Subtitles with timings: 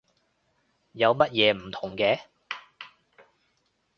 [0.93, 2.21] 有乜嘢唔同嘅？